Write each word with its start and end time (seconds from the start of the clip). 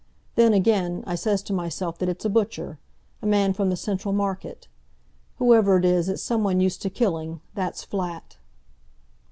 Then, 0.33 0.51
again, 0.51 1.03
I 1.05 1.13
says 1.13 1.43
to 1.43 1.53
myself 1.53 1.99
that 1.99 2.09
it's 2.09 2.25
a 2.25 2.29
butcher, 2.31 2.79
a 3.21 3.27
man 3.27 3.53
from 3.53 3.69
the 3.69 3.75
Central 3.75 4.15
Market. 4.15 4.67
Whoever 5.35 5.77
it 5.77 5.85
is, 5.85 6.09
it's 6.09 6.23
someone 6.23 6.59
used 6.59 6.81
to 6.81 6.89
killing, 6.89 7.39
that's 7.53 7.83
flat." 7.83 8.37